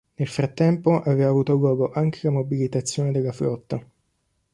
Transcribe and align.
Nel 0.15 0.27
frattempo 0.27 0.99
aveva 1.03 1.29
avuto 1.29 1.53
luogo 1.53 1.91
anche 1.91 2.21
la 2.23 2.31
mobilitazione 2.31 3.11
della 3.11 3.31
flotta. 3.31 3.85